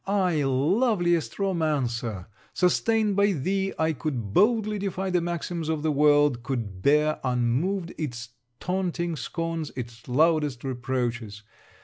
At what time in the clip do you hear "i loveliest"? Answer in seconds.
0.07-1.37